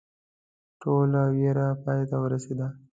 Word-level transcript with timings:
ټوله 0.81 1.21
ویره 1.35 1.67
پای 1.83 2.01
ته 2.09 2.15
ورسېده. 2.21 2.67